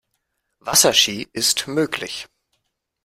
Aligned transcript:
Wasserski 0.61 1.29
ist 1.31 1.67
möglich. 1.67 2.27